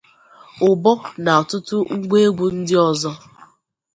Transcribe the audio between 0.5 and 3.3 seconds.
ụbọ na ọtụtụ ngwa egwu ndị ọzọ